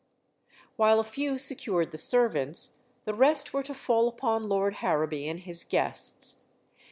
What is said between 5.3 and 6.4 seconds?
his guests.